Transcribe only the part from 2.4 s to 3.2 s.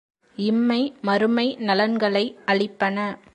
அளிப்பன.